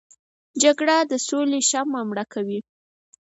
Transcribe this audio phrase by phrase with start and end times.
[0.61, 2.59] جګړه د سولې شمعه مړه کوي